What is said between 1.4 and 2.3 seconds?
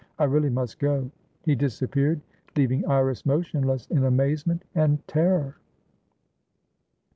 He disappeared,